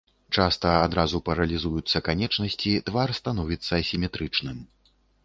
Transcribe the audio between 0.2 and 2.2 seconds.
Часта адразу паралізуюцца